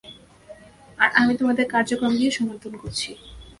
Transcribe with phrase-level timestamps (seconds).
[0.99, 3.09] আর আমি তোমাদের কার্যক্রমকেও সমর্থন করছি।